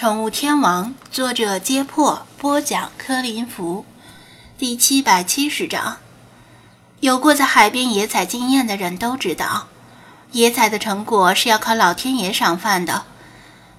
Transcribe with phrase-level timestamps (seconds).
[0.00, 3.84] 宠物天王，作者：揭破，播讲：柯林福，
[4.56, 5.98] 第七百七十章。
[7.00, 9.68] 有过在海边野采经验的人都知道，
[10.32, 13.02] 野采的成果是要靠老天爷赏饭的。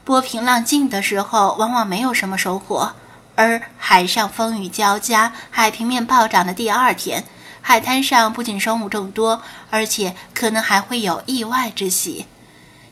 [0.03, 2.93] 波平浪静的时候，往往没有什么收获；
[3.33, 7.23] 而海上风雨交加、海平面暴涨的第二天，
[7.63, 9.41] 海滩上不仅生物众多，
[9.71, 12.27] 而且可能还会有意外之喜。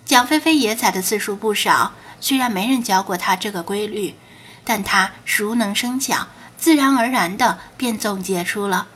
[0.04, 1.92] 蒋菲菲野采的次数不少。
[2.20, 4.16] 虽然没人教过他这个规律，
[4.64, 6.28] 但他熟能生巧，
[6.58, 8.88] 自然而然的便总结出了。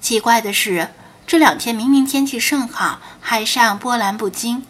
[0.00, 0.90] 奇怪的是，
[1.26, 4.64] 这两天明明天气甚好，海上波澜不惊，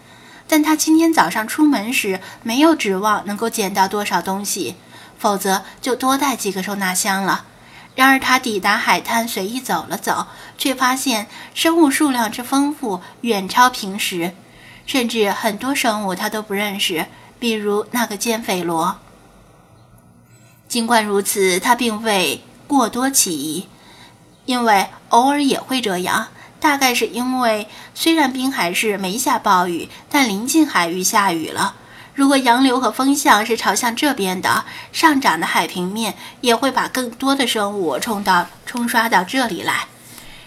[0.46, 4.76] 但他今天早上出门时没有指望能够捡到多少东西，
[5.18, 7.46] 否则就多带几个收纳箱了。
[7.94, 14.34] 然而他抵达海滩，随意走了走，却发现生物数量之丰富远超平时，
[14.86, 17.06] 甚至很多生物他都不认识。
[17.42, 18.98] 比如那个尖匪螺。
[20.68, 23.66] 尽管如此，他并未过多起疑，
[24.46, 26.28] 因为偶尔也会这样。
[26.60, 27.66] 大概是因为
[27.96, 31.74] 虽然滨海市没下暴雨，但临近海域下雨了。
[32.14, 39.88] 如果洋流和风向是朝向这边的，上涨的海平面也会把更多的生物冲到冲刷到这里来。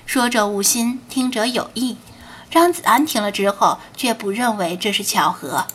[0.05, 1.97] 说者无心，听者有意。
[2.49, 5.67] 张子安听了之后，却不认为这是巧合。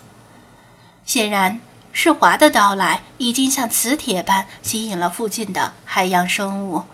[1.11, 1.58] 显然，
[1.92, 6.84] 世华的到来已经像磁铁般吸引了附近的海洋生物。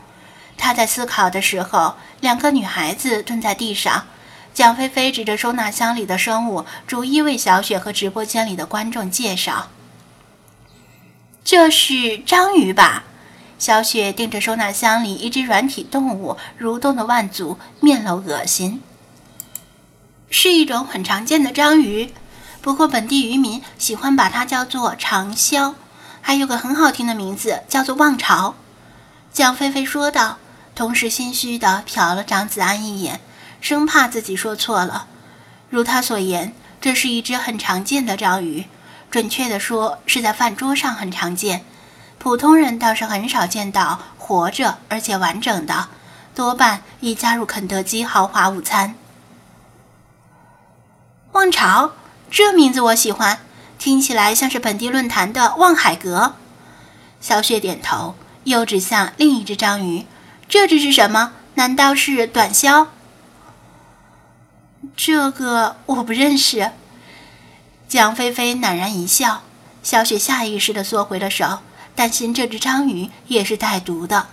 [0.57, 4.07] 他在思考的时候，两个女孩子蹲在地上。
[4.55, 9.69] 蒋菲菲指着收纳箱里的生物，逐一为小雪和直播间里的观众介绍
[11.45, 13.05] ：“这是章鱼吧？”
[13.61, 18.81] 小雪盯着收纳箱里一只软体动物蠕动的腕足，面露恶心。
[20.31, 22.15] 是一种很常见的章鱼。
[22.67, 25.77] 不过，本地渔民喜欢把它叫做长销，
[26.21, 28.57] 还有个很好听的名字，叫做望潮。
[29.33, 30.39] 蒋菲菲说道，
[30.75, 33.21] 同时心虚地瞟了张子安一眼，
[33.61, 35.07] 生怕自己说错了。
[35.71, 38.65] 如他所言，这是一只很常见的章鱼，
[39.13, 41.65] 准确地说是在饭桌上很常见，
[42.19, 45.87] 普通人倒是很少见到活着而且完整的，
[46.35, 48.97] 多半已加入肯德基豪华午餐。
[51.31, 51.93] 望潮。
[52.31, 53.41] 这名字我喜欢，
[53.79, 56.35] 听起来像是本地论坛的望海阁。
[57.21, 58.15] 小雪点头，
[58.45, 60.05] 又指向另一只章鱼
[60.49, 61.33] ：“这只是什么？
[61.55, 62.89] 难道是短销？”
[64.97, 66.73] 这个我不认识。
[67.89, 69.43] 蒋菲菲赧然一笑，
[69.83, 71.61] 小雪下意识地缩回了手，
[71.95, 74.27] 担心这只章鱼也是带毒的。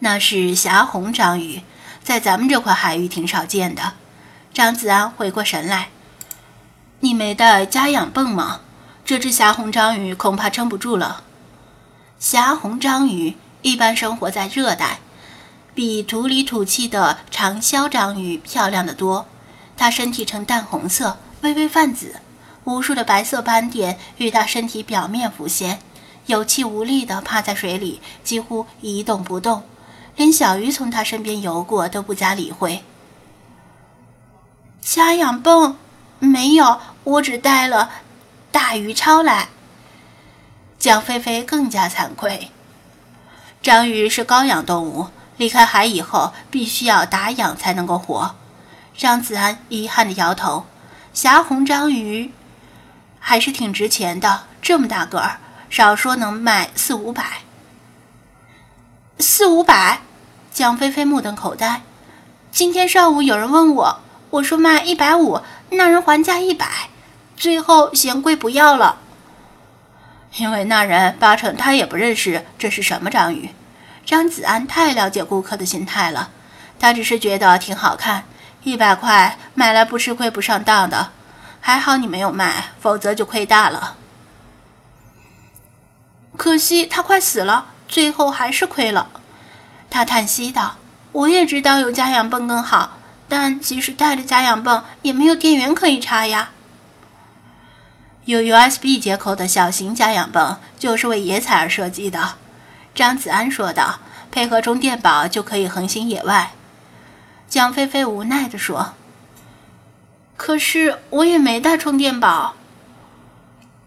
[0.00, 1.62] 那是霞红章鱼，
[2.02, 3.94] 在咱们这块海域挺少见的。
[4.52, 5.88] 张子安回过神来。
[7.04, 8.62] 你没带家养泵吗？
[9.04, 11.22] 这只霞红章鱼恐怕撑不住了。
[12.18, 15.00] 霞红章鱼一般生活在热带，
[15.74, 19.26] 比土里土气的长销章鱼漂亮得多。
[19.76, 22.14] 它身体呈淡红色，微微泛紫，
[22.64, 25.80] 无数的白色斑点与它身体表面浮现，
[26.24, 29.64] 有气无力地趴在水里，几乎一动不动，
[30.16, 32.82] 连小鱼从它身边游过都不加理会。
[34.80, 35.76] 家养泵。
[36.20, 37.90] 没有，我只带了
[38.50, 39.48] 大鱼超来。
[40.78, 42.50] 蒋菲菲更加惭愧。
[43.62, 48.34] 章鱼是高氧动物，离开海以后必须要打氧才能够活。
[48.96, 50.66] 张子安遗憾地摇头。
[51.12, 52.32] 霞红章鱼
[53.20, 55.38] 还是挺值钱的，这么大个儿，
[55.70, 57.42] 少说能卖四五百。
[59.18, 60.00] 四五百？
[60.52, 61.82] 蒋菲菲目瞪口呆。
[62.50, 64.00] 今天上午有人问我，
[64.30, 65.40] 我说卖一百五。
[65.70, 66.90] 那人还价一百，
[67.44, 68.96] 最后嫌贵不要了。
[70.38, 73.50] 因为那人八成他也不认识这是什么章鱼。
[74.06, 76.30] 张子安太了解顾客的心态了，
[76.80, 78.24] 他只是觉得挺好看，
[78.62, 81.10] 一百块买来不吃亏不上当的。
[81.60, 83.98] 还好你没有卖，否则就亏大了。
[86.38, 89.10] 可惜他快死了，最后还是亏了。
[89.90, 90.76] 他叹息道
[91.12, 92.96] ：“我也知道有家养泵更好。”
[93.28, 96.48] 但即使带着家养泵，也没有电源可以插呀。
[98.24, 102.36] 有 USB 接口的小型家养泵就是为野采而设计的，
[102.94, 104.00] 张子安说道。
[104.30, 106.50] 配合充电宝就可以横行野外。
[107.48, 108.94] 蒋菲菲无奈地说
[110.36, 112.56] ：“可是我也没带充电宝。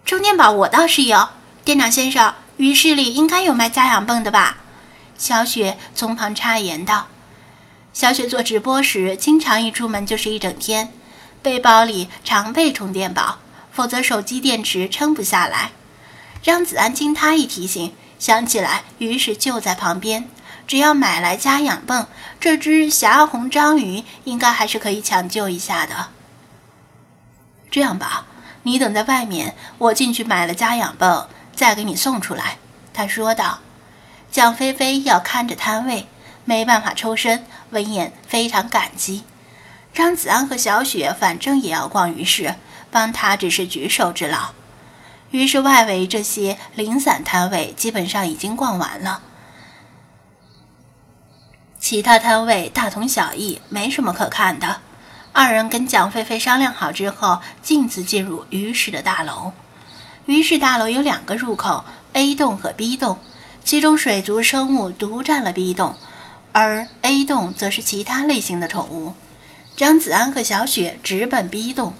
[0.06, 1.28] 充电宝我倒是有，
[1.66, 4.60] 店长先生，鱼市里应该有卖家养泵的吧？”
[5.18, 7.08] 小雪从旁插言道。
[7.92, 10.94] 小雪做直播时，经常一出门就是一整天，
[11.42, 13.40] 背包里常备充电宝，
[13.78, 15.70] 否则手机电池撑不下来。
[16.42, 20.28] 张子安经他一提醒，想起来鱼食就在旁边，
[20.66, 22.08] 只要买来家养泵，
[22.40, 26.08] 这只霞红章鱼应该还是可以抢救一下的。
[27.70, 28.26] 这样吧，
[28.64, 32.58] 你等在外面，我进去买了家养泵，再给你送出来。”
[32.96, 33.60] 他说道。
[34.32, 36.08] 蒋菲菲要看着摊位，
[36.46, 39.24] 没办法抽身，闻言非常感激。
[39.94, 42.56] 张子安和小雪反正也要逛鱼市，
[42.92, 44.50] 帮他只是举手之劳。
[45.32, 49.22] 于是外围这些零散摊位基本上已经逛完了，
[51.80, 54.82] 其他摊位大同小异，没什么可看的。
[55.34, 59.52] 二人跟蒋菲菲商量好之后，径自进入鱼市的大楼。
[60.26, 63.20] 鱼市大楼有两个入口，A 栋和 B 栋，
[63.64, 65.96] 其中水族生物独占了 B 栋，
[66.54, 69.14] 而 A 栋则是其他类型的宠物。
[69.76, 71.94] 张子安和小雪直奔 B 栋，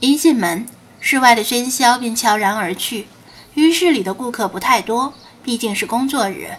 [0.00, 0.64] 一进门，
[1.00, 3.08] 室外的喧嚣便悄然而去。
[3.54, 5.12] 浴室里的顾客不太多，
[5.42, 6.52] 毕竟是工作日，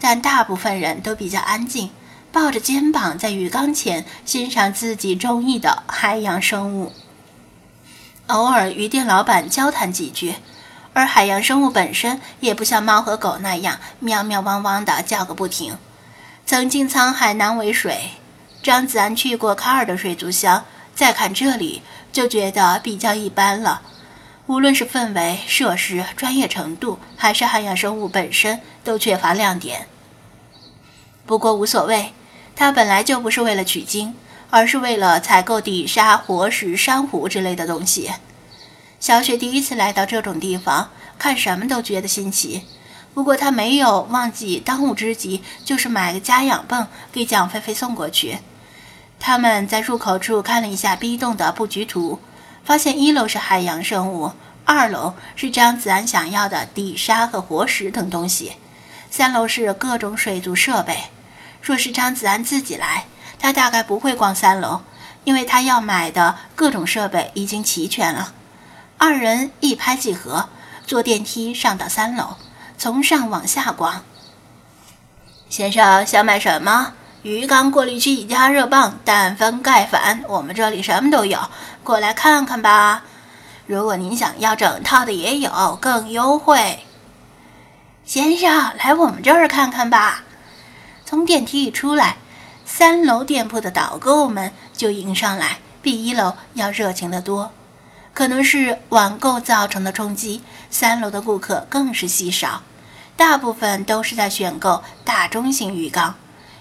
[0.00, 1.90] 但大部分人都比较安静。
[2.32, 6.92] 抱着肩膀在鱼缸前欣赏自己中意的海洋生物，
[8.28, 10.36] 偶尔与店老板交谈几句，
[10.92, 15.76] 而海洋生物本身也不像猫和狗那样喵喵汪汪的叫个不停。
[16.46, 18.10] 曾经沧海难为水，
[18.62, 20.64] 张子安去过卡尔的水族箱，
[20.94, 23.82] 再看这里就觉得比较一般了。
[24.46, 29.86] 无论是氛围、设施、专业程度，还是海洋生物本身，都缺乏亮点。
[31.26, 32.12] 不过无所谓。
[32.56, 34.14] 他本来就不是为了取经，
[34.50, 38.10] 而是为了采购底沙、活石、珊瑚之类的东西。
[38.98, 42.64] 小雪第一次来到这种地方，看什么都觉得新奇。
[43.14, 48.40] 不过她没有忘记当务之急就是买个家养泵给蒋菲菲送过去。
[49.20, 52.18] 他们在入口处看了一下 B 栋的布局图，
[52.64, 54.32] 发现一楼是海洋生物，
[54.64, 58.54] 二楼是张子安想要的底沙和活石等东西，
[59.10, 60.96] 三楼是各种水族设备。
[61.60, 63.04] 若是张子安自己来，
[63.38, 64.80] 他大概不会逛三楼，
[65.24, 68.32] 因为他要买的各种设备已经齐全了。
[68.96, 70.48] 二人一拍即合，
[70.86, 72.36] 坐电梯上到三楼，
[72.78, 74.02] 从上往下逛。
[75.50, 76.94] 先生想买什么？
[77.22, 81.38] 鱼缸、过滤器、加热棒、氮分盖粉，我们这里什么都有，
[81.84, 83.02] 过来看看吧。
[83.66, 86.78] 如果您想要整套的，也有，更优惠。
[88.06, 90.22] 先生，来我们这儿看看吧。
[91.04, 92.16] 从电梯一出来，
[92.64, 97.52] 三楼店铺的导购们就迎上来，比一楼要热情得多。
[98.14, 102.62] 可能是网购造成的冲击，三楼的顾客更是稀少，
[103.14, 106.14] 大部分都是在选购大中型鱼缸。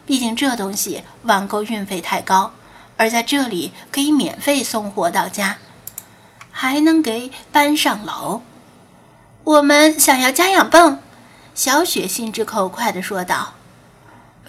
[0.09, 2.51] 毕竟这东西网购运费太高，
[2.97, 5.57] 而在这里可以免费送货到家，
[6.49, 8.41] 还能给搬上楼。
[9.43, 10.97] 我们想要家养泵，
[11.53, 13.53] 小雪心直口快地说道。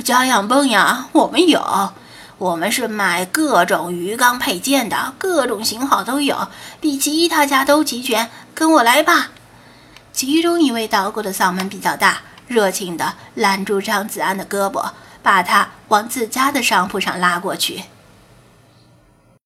[0.03, 1.93] 家养泵呀，我们有，
[2.39, 6.49] 我们是买各种鱼缸配件的，各种型号都有，
[6.81, 8.31] 比其他家都齐全。
[8.55, 9.33] 跟我来吧。
[10.15, 17.85] 其中一位导购的嗓门比较大，热情地拦住张子安的胳膊，把他往自家的商铺上拉过去。